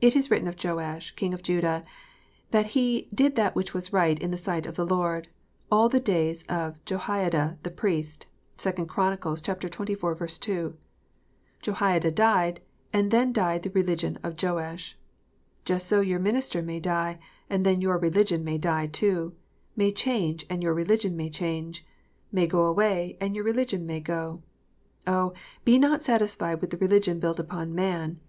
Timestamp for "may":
16.62-16.80, 18.44-18.56, 19.76-19.92, 21.18-21.28, 22.32-22.46, 23.84-24.00